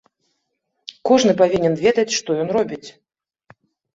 Кожны 1.09 1.35
павінен 1.41 1.77
ведаць, 1.85 2.15
што 2.19 2.29
ён 2.45 2.49
робіць. 2.57 2.89